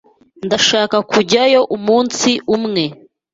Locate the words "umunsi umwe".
1.75-2.83